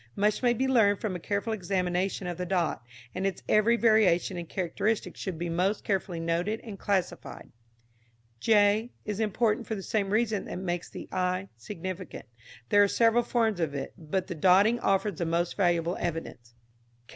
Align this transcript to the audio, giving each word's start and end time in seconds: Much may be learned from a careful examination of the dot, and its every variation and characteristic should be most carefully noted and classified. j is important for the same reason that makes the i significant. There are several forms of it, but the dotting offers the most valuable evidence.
Much 0.15 0.41
may 0.41 0.51
be 0.51 0.67
learned 0.67 0.99
from 0.99 1.15
a 1.15 1.19
careful 1.19 1.53
examination 1.53 2.25
of 2.25 2.35
the 2.39 2.43
dot, 2.47 2.81
and 3.13 3.27
its 3.27 3.43
every 3.47 3.77
variation 3.77 4.35
and 4.35 4.49
characteristic 4.49 5.15
should 5.15 5.37
be 5.37 5.47
most 5.47 5.83
carefully 5.83 6.19
noted 6.19 6.59
and 6.61 6.79
classified. 6.79 7.51
j 8.39 8.91
is 9.05 9.19
important 9.19 9.67
for 9.67 9.75
the 9.75 9.83
same 9.83 10.09
reason 10.09 10.45
that 10.45 10.55
makes 10.57 10.89
the 10.89 11.07
i 11.11 11.47
significant. 11.55 12.25
There 12.69 12.81
are 12.81 12.87
several 12.87 13.21
forms 13.21 13.59
of 13.59 13.75
it, 13.75 13.93
but 13.95 14.25
the 14.25 14.33
dotting 14.33 14.79
offers 14.79 15.19
the 15.19 15.25
most 15.27 15.55
valuable 15.55 15.95
evidence. 15.99 16.55